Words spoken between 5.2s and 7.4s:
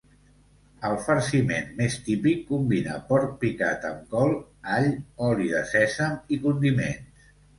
oli de sèsam, i condiments.